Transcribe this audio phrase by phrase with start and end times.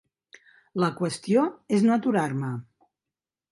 [0.83, 1.45] La qüestió
[1.79, 2.53] és no aturar-me.